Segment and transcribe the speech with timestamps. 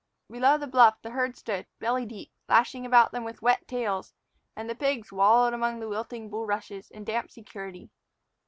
[0.31, 4.15] Below the bluff the herd stood, belly deep, lashing about them with wet tails,
[4.55, 7.91] and the pigs wallowed among the wilting bulrushes in damp security.